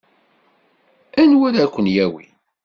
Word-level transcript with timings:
Anwa 1.21 1.45
ara 1.49 1.65
ken-yawin? 1.73 2.31